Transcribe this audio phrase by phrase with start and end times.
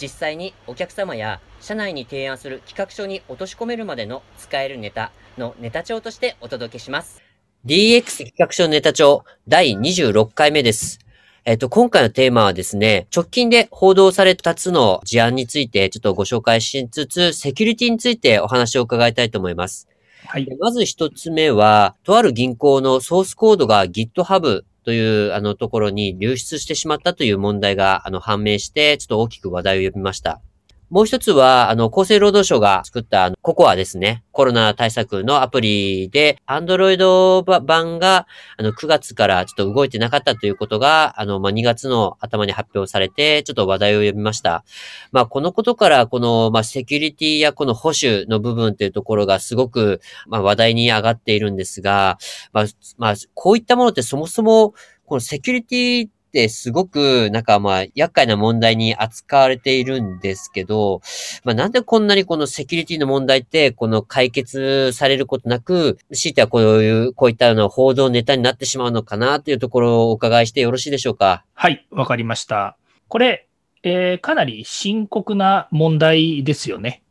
[0.00, 7.22] 実際にお客様や社内に提案する企画書に落とし込めるまでの使えるネタのネタ帳としてお届けします。
[7.64, 11.00] DX 企画書ネタ帳第26回目です。
[11.44, 19.88] えっと、今回のテーマはですね、直近で報道された2つの事案についてちょっとご紹介しつつ、セキュリティについてお話を伺いたいと思います。
[20.26, 20.48] はい。
[20.58, 30.45] まず一つ目は、とある銀行のソースコードが GitHub という、あの、ところに流出してしまったという問題が、あの、判明して、ちょっと大きく話題を呼びました。
[30.88, 34.22] もう一つは、あの、厚生労働省が作ったココアですね。
[34.30, 44.64] コロナ対策のアプリで、アンドロイド版が、あの、9月からちょっと動いてなかったということが、あの、まあ、2月の頭に発表されて、ちょっと話題を呼びました。
[45.10, 52.18] まあ、このことから、この、まあ、セキュリティやこの保守の部分っていうところがすごく、まあ、話題に上がっているんですが、
[52.52, 52.64] まあ、
[52.96, 54.72] まあ、こういったものってそもそも、
[55.04, 61.00] このセキュリティってすごく、なんかまあ、厄介な問題に扱われているんですけど、
[61.44, 71.44] まあなんでこんなにこのセキュリティの問題って、この解決されることなく、強いてはこういう、こういったの報道ネタになってしまうのかなというところをお伺いしてよろしいでしょうか？
[71.54, 72.76] はい、わかりました。
[73.08, 73.46] これ、
[73.82, 77.02] えー、かなり深刻な問題ですよね。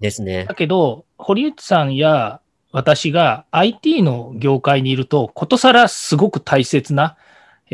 [0.00, 0.44] ですね。
[0.46, 2.40] だけど、堀内さんや
[2.72, 7.16] 私が IT の業界にいると、ことさらすごく大切な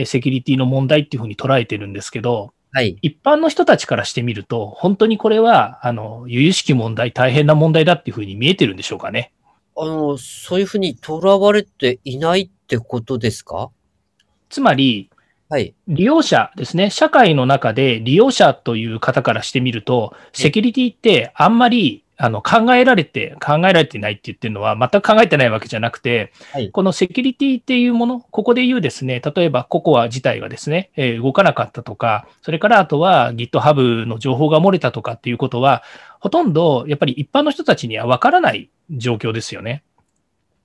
[0.04, 9.32] セキュリティの問題っていうふうに捉えてるんですけど、はい、一般の人たちからしてみると、本当にこれは、あの、由々しき問題、大変な問題だっていうふうに見えてるんでしょうかね。
[9.74, 13.70] あの、そういうふうにとらわれていないってことですか？
[14.50, 15.08] つまり、
[15.48, 16.90] はい、利用者ですね。
[16.90, 35.84] 社会の中で利用者という方からしてみると、セキュリティってあんまりあの、考えられて、考えられてないって言ってるのは、全く考えてないわけじゃなくて、はい、このセキュリティっていうもの、ここで言うですね、例えばココア自体がですね、えー、動かなかったとか、それからあとは GitHub の情報が漏れたとかっていうことは、
[36.18, 39.84] ほとんどやっぱり一般の人たちにはわからない状況ですよね。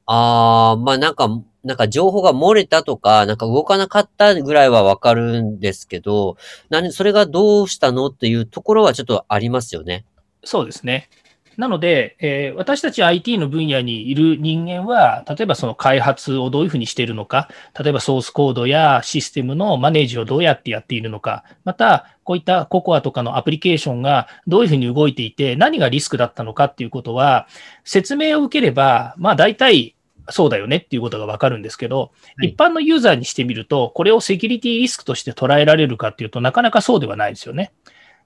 [0.07, 1.29] ああ、まあなんか、
[1.63, 6.35] なんか情報が漏れたとか、なんか動かなかったぐらいはわかるんですけど、
[6.69, 10.03] 何、それがどうしたのっていうところはちょっとありますよね。
[10.43, 11.09] そうですね。
[11.57, 17.49] なので、えー、私たち IT の分野にいる人間は、例えばその開発をどういうふうにしているのか、
[17.79, 27.47] 例えばソースコードやシステムのマネージをどうやってやっているのか、また、こういったココアとかのアプリケーションがどういうふうに動いていて、何がリスクだったのかっていうことは、
[27.83, 29.95] 説明を受ければ、まあ大体
[30.29, 37.73] そうだよねっていうことがわかるんですけど、はい、一般のユーザーにしてみると、これをセキュリティリスクとして捉えられるかっていうとなかなかそうではないですよね。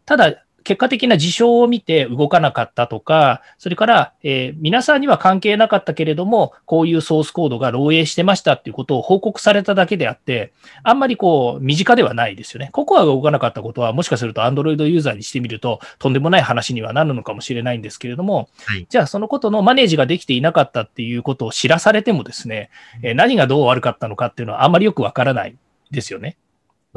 [0.05, 10.51] ただ、結果的な事象を見て動かなかったとか、それから、えー、皆さんには関係なかったけれども、こういうソースコードが漏洩してましたっていうことを報告されただけであって、
[10.83, 12.67] あんまりこう、身近ではないですよね。
[12.73, 22.71] ココアが動かなかったことは、もしかすると Android ユーザーにしてみると、とんでもない話にはなるのかもしれないんですけれども、はい、じゃあそのことのマネージができていなかったっていうことを知らされてもですね、
[23.03, 25.55] えー、何がどう悪かったのかっていうのはあんまりよくわからない
[25.91, 26.35] ですよね。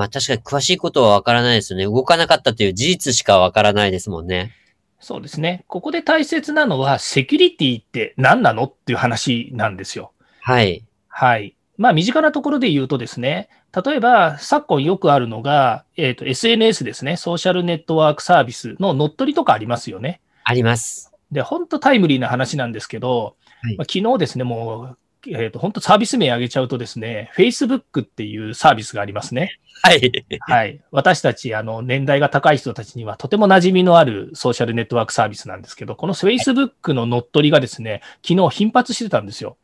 [0.00, 1.84] まあ確かに詳しいことはわからないですよね。
[1.84, 4.50] 動かなかったという事実しかわからないですもんね。
[4.98, 5.66] そうですね。
[5.68, 10.12] ここで大切なのは、セキュリティって何なのっていう話なんですよ。
[10.40, 10.86] はい。
[11.08, 11.54] はい。
[11.76, 13.50] まあ、身近なところで言うとですね、
[13.84, 20.22] 例えば、昨今よくあるのが、えっ、ー、と、SNS ですね、ソーシャルネットワークサービスの乗っ取りとかありますよね。
[20.44, 21.12] あります。
[21.30, 29.58] で、本当タイムリーな話なんですけど、はい、まあ、昨日ですね、もう、えっ、ー、と、本当サービス名挙げちゃうとですね、Facebook っていうサービスがありますね。
[29.82, 30.26] はい。
[30.40, 30.80] はい。
[30.90, 39.56] 私たち、あの、年代が高い人たちにはとても馴染みのあるソーシャルネットワークサービスなんですけど、この Facebook の乗っ取りがですね、昨日頻発してたんですよ。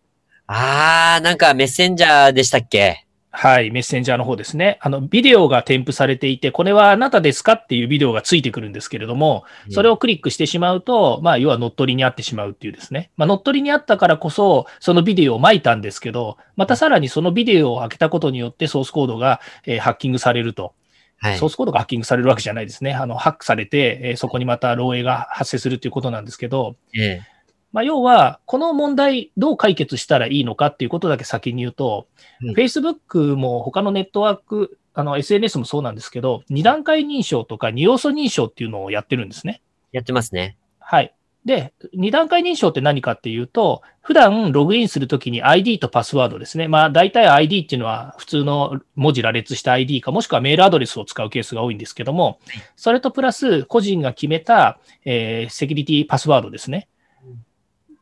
[0.46, 3.05] あー、なんかメッセンジャーでしたっけ？
[3.38, 4.78] はい、メッセンジャーの方ですね。
[4.80, 13.10] あの、ビデオが添付されていて、これはあなたですかっていうビデオがついてくるんですけれども、それをクリックしてしまうと、まあ、要は乗っ取りにあってしまうっていうですね。
[13.18, 20.72] まあ、乗っ取りにあったからこそ、そのビデオを巻いたんですけど、またさらにそのビデオを開けたことによってソースコードが、えー、ハッキングされると。
[21.18, 22.94] はい、ソースコードがハッキングされるわけじゃないですね。
[22.94, 27.35] あの、ハックされて、えー、そこにまた漏洩が発生するということなんですけど、えー
[27.72, 32.08] まあ、要は、この問題どう解決したらいいのかっていうことだけ先に言うと、
[32.42, 39.60] うん、Facebook も他のネットワークあの SNS もそうなんですけど、二段階認証とか二要素認証っていうのをやってるんですね。
[39.92, 40.56] やってますね。
[40.78, 41.14] はい。
[41.44, 46.66] で、二段階認証って何かっていうと、普段ログインするときに ID とパスワードですね。
[46.66, 52.40] まあ大体 ID っていうのは普通の文字羅列した ID かもしくはメールアドレスを使うケースが多いんですけども、
[52.74, 56.88] それとプラス個人が決めた、えーセキュリティパスワードですね。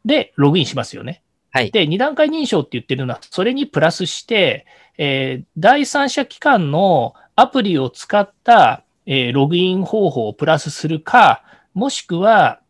[0.05, 1.23] で、ログインしますよね。
[1.51, 1.71] はい。
[1.71, 4.67] で、二段階認証って言ってるのは、それにプラスして、
[4.99, 11.43] えー第三者機関のアプリを使った、えーログイン方法をプラスするか、
[11.73, 12.61] もしくは、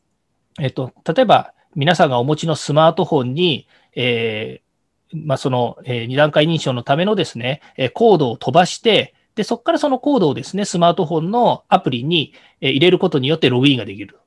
[0.58, 14.18] えっと、例えば皆さんがお持ちのスマートフォンに、えーまあ、その、えー二段階認証のためのですね、えーコードを飛ばして、で、そこからそのコードをですね、スマートフォンのアプリにえー入れることによってログインができる。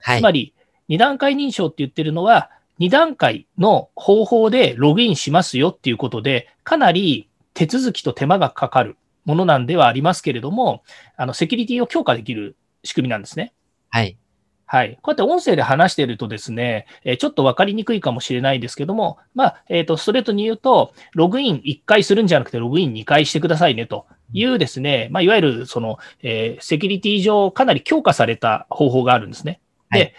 [0.00, 0.30] はいつま。
[0.30, 0.52] り、
[0.92, 10.82] 二段階認証って言ってるのは、二段階の方法でログインしますよっていうことで、かなり手続きと手間がかかるものなんではありますけれども、
[11.16, 13.54] あの、セキュリティを強化できる仕組みなんですね。
[13.88, 14.18] はい。
[14.66, 14.98] はい。
[15.00, 24.04] こうやって音声で話しているとですね、えーちょっとわかりにくいかもしれないですけども、まあ、えっ、と、ストレートに言うと、ログイン1回するんじゃなくて、ログイン2回してくださいねと
[24.34, 29.58] いうですね、まあ、いわゆる、その、えーセキュリティ上かなり強化された方法があるんですね。
[29.88, 30.14] はいで、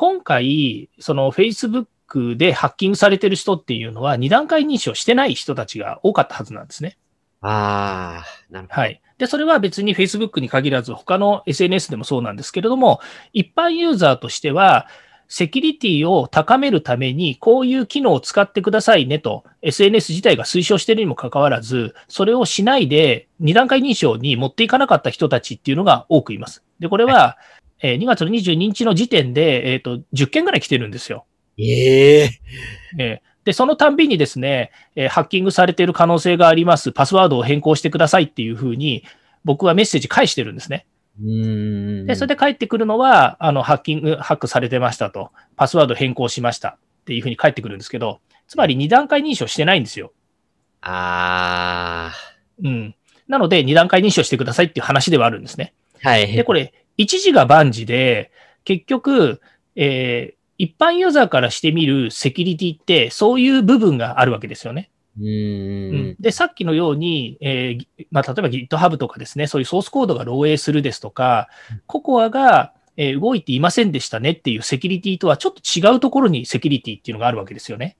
[0.00, 6.96] 今回、その Facebook でハッキングされてる人っていうのは、2段階認証してない人たちが多かったはずなんですね。
[7.42, 8.80] ああ、なるほど。
[8.80, 9.02] はい。
[9.18, 13.00] で、それは別に Facebook に限らず、他の SNS でもそうなんですけれども、
[13.34, 14.86] 一般ユーザーとしては、
[15.28, 26.64] セキュリティを高めるために、こういう機能を使ってくださいねと、SNS 自体が推奨しているにもかかわらず、それをしないで、二段階認証に持っていかなかった人たちっていうのが多くいます。
[26.78, 27.36] で、これは、
[27.82, 31.26] えー2月の22日の時点で、えっ、と、10件ぐらい来てるんですよ。
[31.58, 32.30] ええ
[32.98, 36.92] えーで、そのたんびにですね、えーハッキングされている可能性があります。
[36.92, 39.04] パスワードを変更してくださいっていうふうに、
[39.44, 40.86] 僕はメッセージ返してるんですね。
[41.20, 42.06] うーん。
[42.06, 50.12] で、それで返ってくるのは、あの、ハッキング、ハックされてましたと、パスワード変更しましたっていうふうに返ってくるんですけど、つまり二段階認証してないんですよ。
[50.82, 52.12] あ
[52.62, 52.94] うん。
[53.28, 55.72] なので、二段階認証してくださいっていう話ではあるんですね。
[56.04, 56.32] あ、はい。
[56.32, 58.30] で、これ、一時が万事で、
[58.64, 59.40] 結局、
[59.76, 64.90] えー一般ユーザーからしてみるセキュリティって、そういう部分があるわけですよね。
[65.18, 66.16] うーん。
[66.20, 71.48] で、さっきのように、えーまあ、例えば GitHub とかですね、そういうソースコードが漏洩するですとか、
[71.86, 77.96] ココアが、えー動いていませんでしたねっていうセキュリティとはちょっと違うところにセキュリティっていうのがあるわけですよね。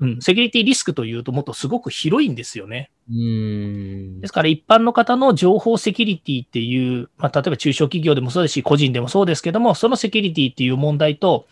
[0.00, 2.90] うん、セキュリティリスクというともっとすごく広いんですよね。
[3.08, 11.46] うーんですから一般の方の情報セキュリティっていう、まあ、例えば中小企業でもそうですし、個人でもそうですけども、そのセキュリティっていう問題と、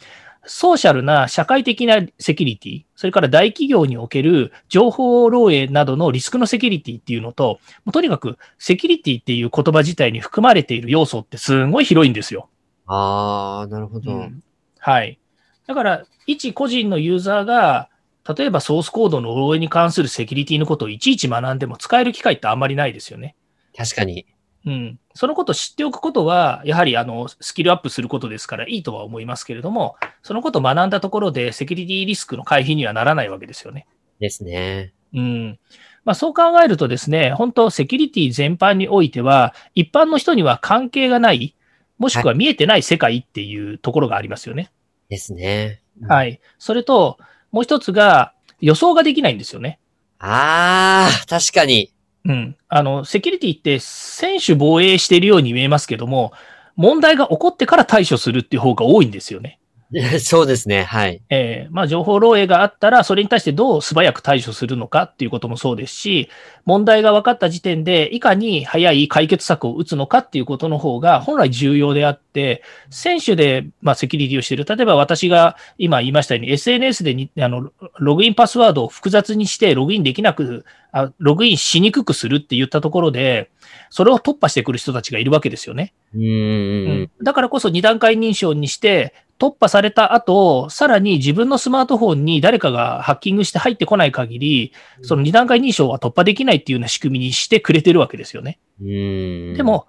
[0.49, 12.49] ソーシャルな社会的なセキュリティ、それから大企業における情報漏洩などのリスクのセキュリティっていうのと、もうとにかくセキュリティっていう言葉自体に含まれている要素ってすんごい広いんですよ。
[12.87, 14.13] ああ、なるほど。
[14.13, 14.43] うん
[14.79, 15.19] はい。
[15.67, 17.89] だから、一個人のユーザーが、
[18.37, 23.37] 例えばソースコードの漏洩に関するセキュリティのことをいちいち学んでも使える機会ってあんまりないですよね。
[23.77, 24.27] 確かに。
[24.67, 24.99] うん。
[25.15, 33.87] そのことを知っておくことは、やはりあの、スキルアップすることですからいいとは思いますけれども、そのことを学んだところでセキュリティリスクの回避にはならないわけですよね。
[34.19, 34.93] ですね。
[35.15, 35.59] うん。
[36.05, 41.55] まあそう考えるとですね、本当セキュリティ全般においては、一般の人には関係がない、
[41.99, 44.73] もしくは見えてない世界っていうところがありますよね。
[45.09, 45.83] ですね。
[46.09, 46.41] はい。
[46.59, 47.19] それと、
[47.53, 49.79] もう一つが、予想ができないんですよね。
[50.19, 51.93] ああ、確かに。
[52.25, 52.57] うん。
[52.69, 56.33] あの、セキュリティって選手防衛しているように見えますけども、
[56.75, 59.59] 問題が起こってから対処するっていう方が多いんですよね。
[60.21, 60.83] そうですね。
[60.83, 61.23] はい。
[61.31, 66.29] えーまあ、情報漏洩があったら、それに対してどう素早く対処するのかっていうこともそうですし、
[66.65, 74.65] 問題が分かった時点で、いかに早い解決策を打つのかっていうことの方が本来重要であって、選手で、まあ、セキュリティをしている。
[74.65, 80.65] 例えば私が今言いましたように、SNS でにあのログインパスワードを複雑にしてログインできなく
[80.97, 83.51] あ、ログインしにくくするって言ったところで、
[83.91, 85.93] それを突破してくる人たちがいるわけですよね。
[86.15, 87.11] うーん。
[87.23, 98.59] だからこそ二段階認証にして、突破された後、さらに自分のスマートフォンに誰かがハッキングして入ってこない限り、その二段階認証は突破できないっていうような仕組みにしてくれてるわけですよね。
[98.81, 99.87] で、も、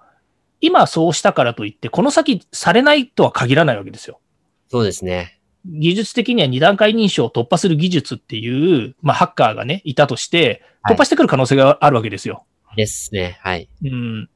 [0.60, 4.20] 今そうしたからといって、この先されないとは限らないわけですよ。
[4.68, 5.38] そうですね。
[5.64, 12.46] 技術的には二段階認証を突破する技術っていう、まあ、ハッカーがね、いたとして、はい突破してくる可能性があるわけですよ。
[12.76, 13.38] ですね。
[13.42, 13.68] はい。
[13.84, 14.30] うん。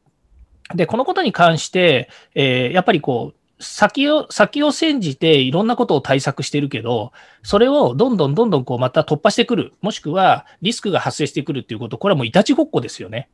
[0.74, 13.28] で、このことに関して、えーやっぱりこう、先を、先を煎じていろんなことを対策してるけど、それをどんどんどんどんこうまた突破してくる、もしくはリスクが発生してくるっていうこと、これはもういたちごっこですよね。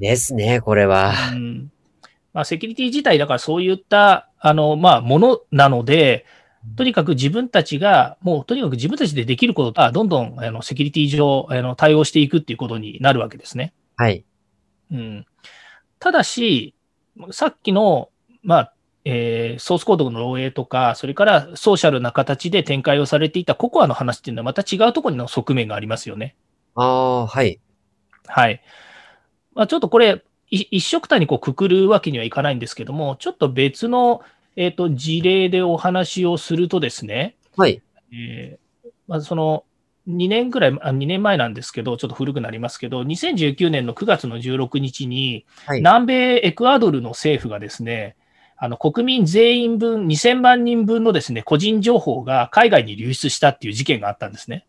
[0.00, 1.12] ですね、これは。
[1.32, 1.70] うん
[2.32, 6.26] まあ、セキュリティ自体だからそういった、あの、まあ、ものなので、
[6.76, 13.72] とにかく自分たちが、もうとにかく自分たちでできることは、どんどんあのセキュリティ上あの対応していくっていうことになるわけですね。
[13.96, 14.24] はい。
[14.90, 15.26] うん、
[16.00, 16.74] ただし、
[17.30, 18.08] さっきの、
[18.42, 18.73] まあ
[19.04, 26.34] えーソースコードの漏洩とか、それからソーシャルな形で展開をされていたココアの話っていうのは、また違うところの側面がありますよね。
[26.74, 27.60] ああ、はい。
[28.26, 28.62] はい。
[29.54, 34.22] まあ、ちょっとこれ、い一色たにこうくくるわけにはいかないんですけども、ちょっと別の、
[34.56, 37.82] えー、と事例でお話をするとですね、はい。
[38.12, 38.64] えー
[39.06, 39.64] まずその
[40.08, 48.16] 2年ぐらい、あ2年前なんですけど、ちょっと古くなりますけど、2019年の9月の16日に、はい南米エクアドルの政府がですね、
[48.56, 54.66] あの国民全員分、2000万人分のですね、個人情報が海外に流出したっていう事件があったんですね。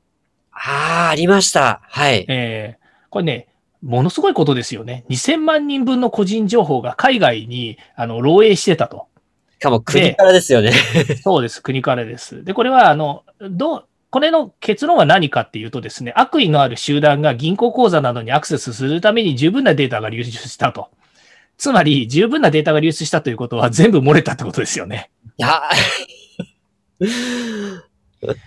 [0.52, 1.82] ああ、ありました。
[1.84, 2.26] はい。
[2.28, 3.48] えーこれね、
[3.82, 5.06] ものすごいことですよね。
[5.10, 9.08] 2000万人分の個人情報が海外にあの漏洩してたと。
[9.58, 10.74] しかも国からですよね。
[11.24, 12.44] そうです、国からです。
[12.44, 20.90] で、これは、あの、どう、これの結論は何かっていうとですね、悪意のある集団が銀行口座などにアクセスするために十分なデータが流出したと。
[21.58, 25.12] つまり、十分なデータが流出したということは全部漏れたってことですよね。
[25.38, 25.62] いや、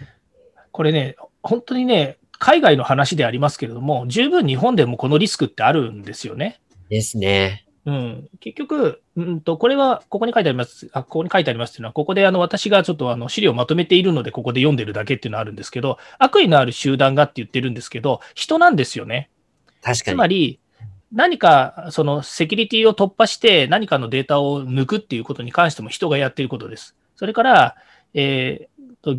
[0.73, 6.61] これね、本当にね、海外の話でありますけれども、十分日本でもこのリスクってあるんですよね。
[6.89, 7.65] ですね。
[7.85, 19.31] うん、結局、うんと、これは、ここに書いてあります、あ、ここに書いてありますっていうのは、ここであの、私がちょっとあの、資料をまとめているので、ここで読んでるだけっていうのはあるんですけど、悪意のある集団がって言ってるんですけど、人なんですよね。
[19.81, 20.15] 確かに。
[20.17, 20.61] つまり、
[21.13, 26.97] 何か、その、セキュリティを突破して、何かのデータを抜くっていうことに関しても人がやっていることです。
[27.17, 27.77] それから、
[28.15, 29.17] えーと、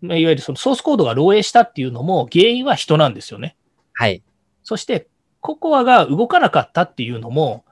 [0.00, 3.56] まあいわゆるそのソースコードが漏洩したっていうのも、原因は人なんですよね。
[3.92, 4.22] はい。
[4.62, 5.08] そして、
[5.40, 7.64] ココアが動かなかったっていうのも、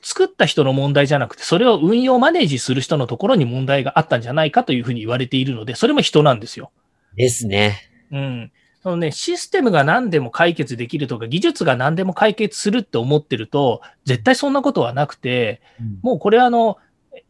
[0.00, 6.70] 作った人の問題じゃなくて、それを運用マネージする人のところに問題があったんじゃないかというふうに言われているので、それも人なんですよ。
[7.16, 7.90] ですね。
[8.10, 8.52] うん。
[8.84, 15.62] そのね、システムが何でも解決できるとか、技術が何でも解決するって思ってると、絶対そんなことはなくて、
[16.02, 16.76] もうこれはあの、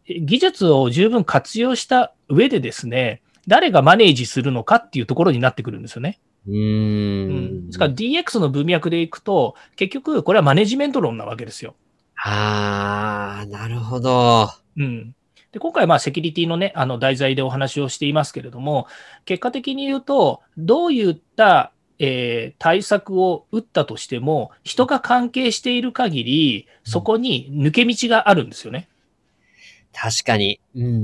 [0.04, 6.18] え技術を十分活用した上でですね、誰がマネージするのかっていうところになってくるんですよね。
[6.48, 6.54] うー。
[6.54, 7.66] うんん。
[7.66, 11.76] ですから DX の文脈でいくと、結局これはマネジメント論なわけですよ。
[12.16, 14.50] ああ、なるほど。
[14.76, 15.14] うん。
[15.54, 18.88] で、今回まあセキュリティのね、あの題材でお話をしていますけれども、
[19.24, 21.70] 結果的に言うと、どういった、
[22.00, 28.88] えー対策を打ったとしても、人が関係している限り、そこに抜け道があるんですよね。
[29.92, 30.58] 確かに。
[30.74, 30.82] うん。
[30.82, 30.96] ううん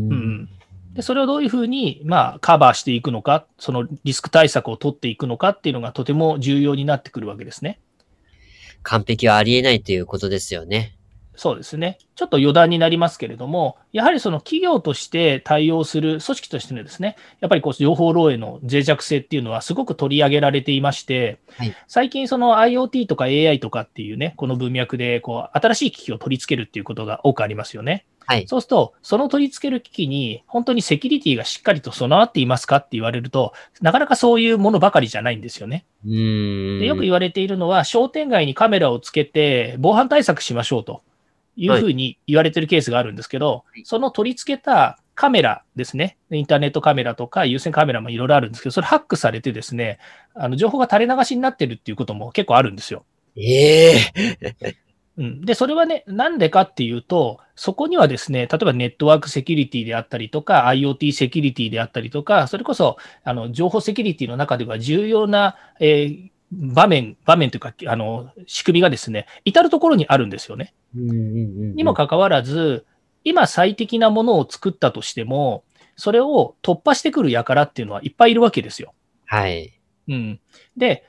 [0.43, 0.49] ん。
[0.95, 7.79] で、それをどういうふうに、まあ、カバーしていくのか、そのリスク対策を取っていくのかっていうのがとても重要になってくるわけですね。
[8.83, 10.97] 完璧はありえないということですよね。
[11.41, 11.97] そうですね。
[12.17, 28.05] ちょっと余談になりますけれども、やはりその企業として対応する組織としてのですね、やっぱりこう情報漏洩の脆弱性っていうのはすごく取り上げられていまして、はい最近その IoT とか AI とかっていうね、この文脈でこう新しい機器を取り付けるっていうことが多くありますよね。
[28.27, 28.47] はい。
[28.47, 35.87] そうすると、その取り付ける機器に本当にセキュリティがしっかりと備わっていますかって言われると、なかなかそういうものばかりじゃないんですよね。
[36.05, 36.81] うーん。
[36.81, 41.01] でよく言われているのは、商店街にカメラをつけて、防犯対策しましょうと
[41.61, 43.85] いうふうに言われているケースがあるんですけど、はい。
[43.85, 49.99] その取り付けたカメラですね、インターネットカメラとか有線カメラもいろいろあるんですけど、それハックされてですね、
[50.35, 53.05] あの情報が垂れ流しになってるっていうことも結構あるんですよ。
[53.37, 54.77] ええ。
[55.19, 70.75] うん、で、それはね、なんでかっていうと、そこにはですね、例えばネットワークセキュリティであったりとか、IoT セキュリティであったりとか、それこそ、あの、情報セキュリティの中では重要な、えー場面、場面というか、あの、仕組みがですね、至るところにあるんですよね。
[70.95, 72.87] にもかかわらず、
[73.23, 75.65] 今最適なものを作ったとしても、
[75.97, 78.95] それを突破してくる輩っていうのはいっぱいいるわけですよ。
[79.27, 79.79] はい。
[80.09, 80.41] うん。
[80.77, 81.05] で、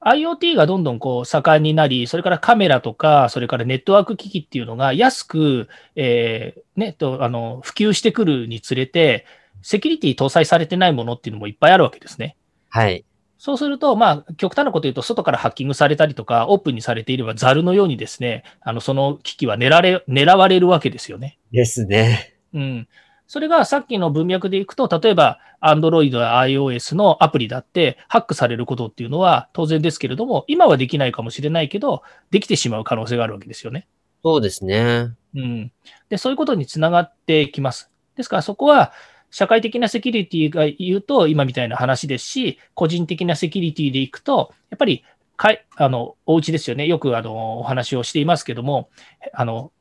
[0.00, 9.26] IoT がどんどんこう盛んになり、それからカメラとか、それからネットワーク機器っていうのが安く、えーね、と、あの、普及してくるにつれて、
[9.62, 12.36] セキュリティ搭載されてないものっていうのもいっぱいあるわけですね。
[12.70, 13.04] はい。
[13.40, 21.38] そうすると、まあ、極端なこと言うと、外からハッキングされたりとか、オープンにされていれば、ザルのようにですね、あの、その機器は狙われ、狙われるわけですよね。
[21.50, 22.34] ですね。
[22.52, 22.88] うん。
[23.26, 33.88] それがさっきの文脈でいくと、例えば Android や iOS のアプリだってハックされることっていうのは当然ですけれども、今はできないかもしれないけど、できてしまう可能性があるわけですよね。
[34.22, 35.14] そうですね。
[35.34, 35.72] うん。
[36.10, 37.90] で、そういうことにつながってきます。
[38.16, 38.92] でですからそこは
[39.30, 45.04] 社会的なセキュリティが言うと今みたいな話ですし、個人的なセキュリティでいくと、やっぱり
[45.36, 46.86] かいあのお家ですよね。
[46.86, 48.90] よくあのお話をしていますけども、
[49.32, 49.72] あの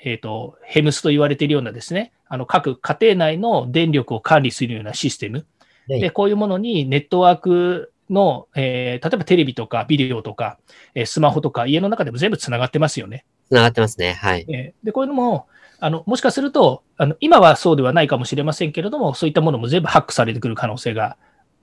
[0.00, 5.38] えっ、と、ヘムスと言われているようなですね、あの各家庭内の電力を管理するようなシステム。
[5.38, 10.58] はいで、こういうものにネットワークの、えー例えばテレビとかビデオとか、
[10.94, 13.24] えースマホとか家の中でも全部つながってますよね。
[13.48, 14.12] つながってますね。
[14.12, 14.44] はい。
[14.48, 15.46] えーで、こういうのも、
[15.80, 21.16] あの、もしかすると、あの、今はそうではないかもしれませんけれども、そういったものも全部ハックされてくる可能性が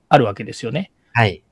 [0.10, 0.92] あるわけですよね。
[1.14, 1.44] はい。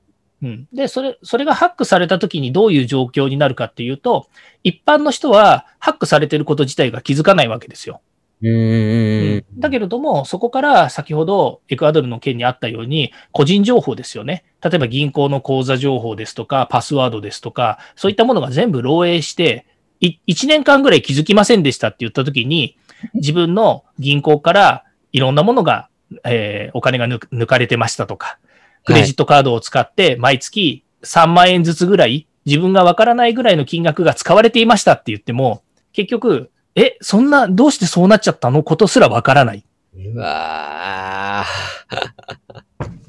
[0.42, 0.68] うん。
[0.72, 4.28] で、それ、それがハックされた時にどういう状況になるかっていうと、
[4.62, 8.00] 一般の人はハックされてること自体が気づかないわけですよ。
[8.42, 9.44] うーん。
[9.58, 14.44] だけれども、そこから先ほどエクアドルの件にあったように、個人情報ですよね。
[14.62, 19.66] 例えば銀行の口座情報ですとか、パスワードですとか、そういったものが全部漏洩して、
[20.04, 22.76] い1年間ぐらい気づきませんでしたって言ったときに、
[23.14, 25.88] 自分の銀行からいろんなものが、
[26.24, 28.38] えーお金が抜抜かれてましたとか、
[28.84, 38.62] クレジットカードを使って毎月3万円ずつぐらい、自分がわからないぐらいの金額が使われていましたって言っても、結局、え、そんな、どうしてそうなっちゃったの？
[38.62, 39.64] ことすらわからない。
[39.96, 41.44] うわ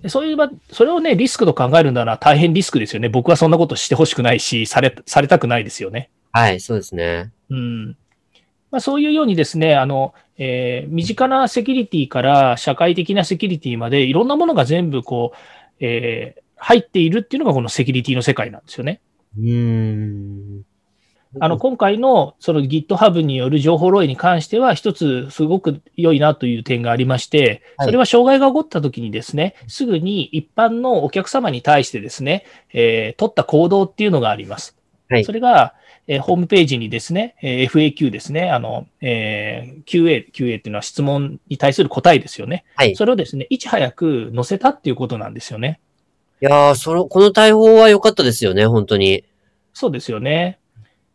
[0.04, 3.10] で そういう場、それをね、リスクと考えるなら大変リスクですよね。
[3.10, 6.12] 僕はそんなことしてほしくないし、され、されたくないですよね。
[6.36, 6.40] ー。
[6.40, 7.32] はい、そうですね。
[7.50, 7.98] うん。
[8.72, 15.38] まあ、そういうようにですね、あの、えー身近なセキュリティから社会的なセキュリティまでいろんなものが全部こう、
[15.80, 19.02] えー入っているっていうのがこのセキュリティの世界なんですよね。
[19.38, 20.64] うーん。
[21.40, 34.78] あの、今回のその GitHub による情報漏洩に関しては、一つすごく良いなという点がありまして、はいそれは障害が起こった時にですね、すぐに一般のお客様に対してですね、えー取った行動っていうのがあります。
[35.10, 35.74] はいそれが、
[36.08, 42.66] えーホームページにですね、えー FAQ ですね、あの、えー QA、QA っていうのは質問に対する答えですよね。
[42.76, 42.96] はい。
[42.96, 45.80] それをですね、いち早く載せたっていうことなんですよね。
[46.42, 49.24] いやー、その、この対応は良かったですよね、本当に。
[49.74, 50.60] そうですよね。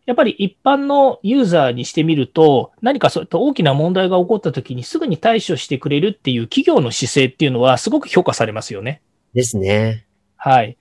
[0.06, 9.02] やっぱり一般のユーザーにしてみると、何かそういった大きな問題が起こった時にすぐに対処してくれるっていう企業の姿勢っていうのはすごく評価されますよね。
[9.34, 10.06] ですね。
[10.36, 10.76] はい。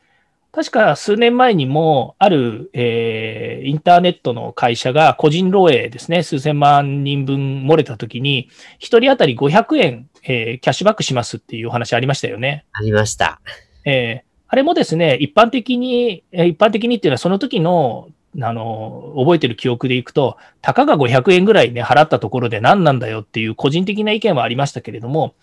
[0.52, 12.66] 確か数年前にも、ある、えーインターネットの会社が個人漏洩ですね、数千万人分漏れた時に、一人当たり500円、えーキャッシュバックしますっていうお話ありましたよね。
[12.74, 13.42] ありました。
[13.86, 18.10] えーあれもですね、一般的に、えー一般的にっていうのはその時の、
[18.42, 25.36] あの、覚えてる記憶でいくと、たかが500円ぐらいね、払ったところで何なんだよっていう個人的な意見はありましたけれども、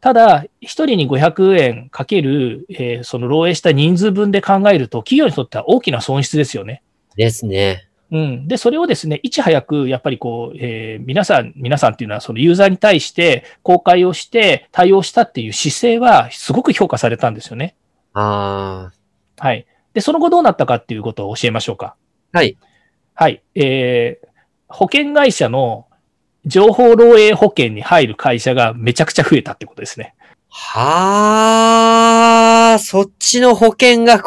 [0.00, 6.82] ただ、一人に500円かける、えーその漏洩した人数分で考えると、企業にとっては大きな損失ですよね。
[7.16, 7.86] ですね。
[8.10, 8.48] うん。
[8.48, 17.76] で、それをですね、いち早く、やっぱりこう、えー皆さん、皆さんっていうのは、そのユーザーに対して公開をして対応したっていう姿勢は、すごく評価されたんですよね。
[18.14, 18.90] あ
[19.38, 19.66] はい。
[19.92, 21.94] で、その後どうなったかっていうことを教えましょうか。
[22.32, 22.36] ー。
[22.38, 22.56] はい。
[23.14, 23.42] はい。
[23.54, 24.26] えー、
[24.68, 25.86] 保険会社の
[26.46, 30.14] 情報漏洩保険に入る会社がめちゃくちゃ増えたってことですね。
[30.48, 34.22] はー、そっちの保険が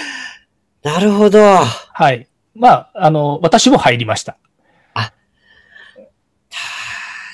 [0.82, 1.40] なるほど。
[1.40, 2.28] はい。
[2.54, 4.38] まあ、あの、私も入りました。
[4.94, 5.12] あ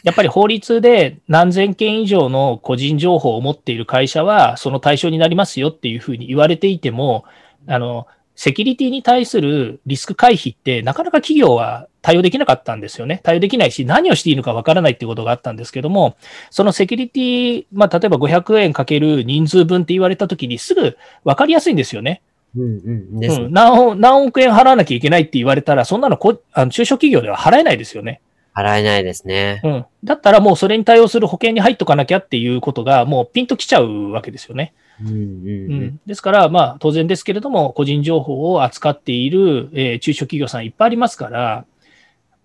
[0.02, 7.24] やっぱり法律で何千件以上の個人情報を持っている会社は、その対象になりますよっていうふうに言われていても、
[7.66, 13.18] あの、セキュリティに対するリスク回避ってなかなか企業は対応できなかったんですよね。
[13.24, 16.16] 対応できないし、何をしていいのかわからないっていうことがあったんですけども、
[16.52, 22.22] そのセキュリティ、まあ、例えば500円かける人数分って言われたときにすぐわかりやすいんですよね。
[22.56, 23.24] うんうん。
[23.24, 28.20] うん、何億何億円払わなきゃいけないって言われたら、そんなのこあの中小企業では払えないですよね。
[28.54, 29.60] 払えないですね。
[29.64, 29.86] うん。
[30.04, 34.74] だったらもうそれに対応する保険に入っとかなきゃっていうことがもうピンときちゃうわけですよね。
[35.00, 35.82] うんうんううん。
[35.86, 36.00] ん。
[36.06, 41.64] ですから、まあ当然ですけれども、個人情報を扱っている、えー中小企業さんいっぱいありますから、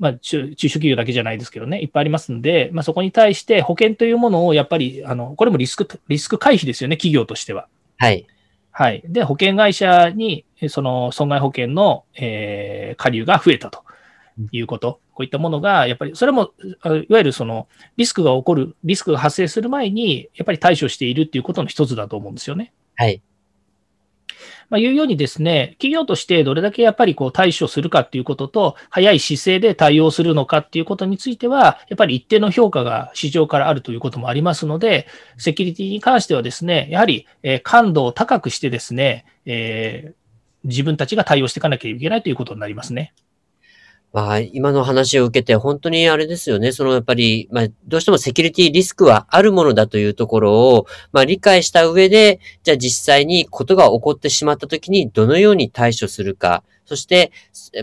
[0.01, 7.67] まあ中中小企業だけじゃないですけどね、いっぱいありますんで、まあそこに対して保険というものをやっぱり、あの、これもリスク、リスク回避ですよね、企業としては。
[7.97, 8.25] はい。
[8.71, 9.03] はい。
[9.05, 13.83] で、保険会社に、えその損害保険の、えー加入が増えたと
[14.51, 14.99] いうこと。
[15.13, 22.73] こういったものが、やっぱり、それも、あいわゆるその、リスクが起こる、リスクが発生する前に、やっぱり対処しているっていうことの一つだと思うんですよね。
[22.95, 23.21] はい。
[24.71, 35.07] まあ、いうようにですね、企業としてどれだけやっぱりこう対処するかっていうことと、早い姿勢で対応するのかっていうことについては、やっぱり一定の評価が市場からあるということもありますので、
[35.37, 37.27] セキュリティに関してはですね、やはり、
[37.63, 40.21] 感度を高くしてですね、えー
[40.63, 43.13] 自分たちが対応していかなきゃいけないということになりますね。
[44.13, 46.73] まあ、今の話を受けて、本当にあれですよね。
[46.73, 56.63] そのやっぱり、まあ、どうしてもセキュリティリスクはあるものだというところを、まあ、理解した上で、じゃあ実際にことが起こってしまった時にどのように対処するか。
[56.85, 57.31] そして、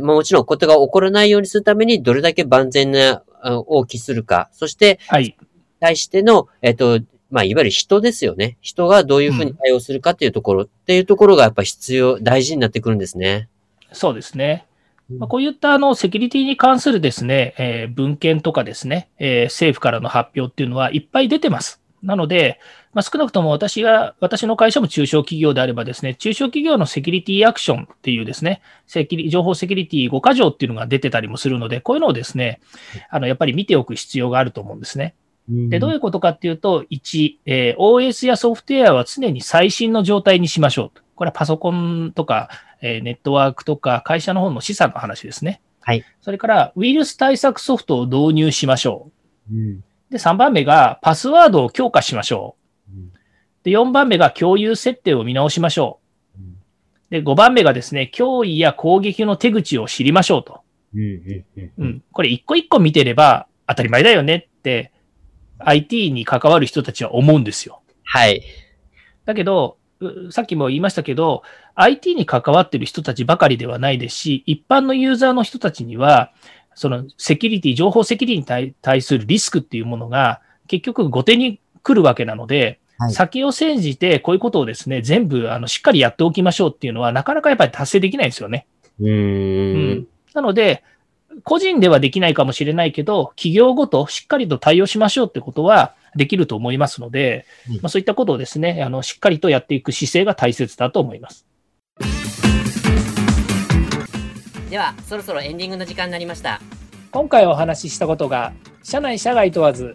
[0.02, 4.50] まあ、もちろんことが起こらないようにするためにどれだけ万全な、を期するか。
[4.52, 5.34] そして、はい。
[5.80, 8.58] 対しての、えっと、まあ、いわゆる人ですよね。
[8.60, 13.48] 人がどういうふうに対応するかっていうところ、うん、っていうところがやっぱ必要、大事になってくるんですね。
[13.92, 14.66] そうですね。
[15.10, 21.80] まあ、こういったあのセキュリティに関するですね、えー、文献とかですね、えー、政府からの発表っていうのはいっぱい出てます。
[22.02, 22.60] なので、
[22.92, 32.60] まあ、少なくとも私が、私の会社も中小企業であればですね、中小企業のセキュリティアクションっていうですね、セキュ情報セキュリティ5箇条っていうのが出てたりもするので、こういうのをですね、
[33.10, 35.14] あの、やっぱり見ておく必要があると思うんですね。
[35.48, 41.00] で、どういうことかっていうと、1、えー、OS やソフトウェアは常に最新の状態にしましょう。
[41.14, 45.60] これはパソコンとか、えー、ネットワークとか会社の方の資産の話ですね。
[45.80, 46.04] はい。
[46.20, 49.10] それから、ウイルス対策ソフトを導入しましょ
[49.50, 49.54] う。
[49.54, 52.56] うん、で、3番目が、パスワードを強化しましょ
[52.90, 52.92] う。
[52.92, 53.12] うん、
[53.62, 56.00] で、4番目が、共有設定を見直しましょ
[56.36, 56.40] う。
[56.40, 56.56] うん、
[57.08, 60.60] で、5番目がですね、脅威や攻撃の手口を知りましょうと。
[61.78, 62.02] うん。
[62.12, 64.92] これ一個一個見てれば当たり前だよねって、
[65.58, 67.80] IT に関わる人たちは思うんですよ。
[68.04, 68.42] はい。
[69.24, 69.77] だけど、
[70.30, 71.42] さっきも言いましたけど、
[71.74, 76.32] IT に関わってる人たちばかりではないですし、一般のユーザーの人たちには、
[76.74, 88.66] そのセキュリティ、情報セキュリティに対するリスクっていうものが、結局後手に来るわけなので、はい、先を煎じて、こういうことをですね、全部、あの、しっかりやっておきましょうっていうのは、なかなかやっぱり達成できないですよね。
[89.00, 90.82] うん,、なので、
[91.44, 101.46] 個人ではできないかもしれないけど、企業ごとしっかりと対応しましょうってことは、できると思いますので、うん、まあ、そういったことをですね、あの、しっかりとやっていく姿勢が大切だと思います。
[104.70, 106.60] では、そろそろエンディングの時間になりました。
[107.10, 109.94] 今回お話ししたことが、社内社外問わず、